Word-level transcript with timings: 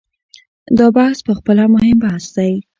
دا 0.77 0.87
بحث 0.97 1.17
په 1.27 1.33
خپله 1.39 1.63
مهم 1.73 1.97
بحث 2.03 2.25
دی. 2.35 2.53